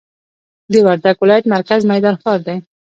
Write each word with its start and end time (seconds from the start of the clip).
د 0.71 0.73
وردګ 0.85 1.15
ولایت 1.23 1.45
مرکز 1.53 1.81
میدان 1.91 2.15
ښار 2.21 2.39
دی 2.47 2.57